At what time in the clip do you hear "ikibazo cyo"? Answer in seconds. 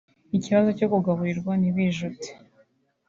0.37-0.87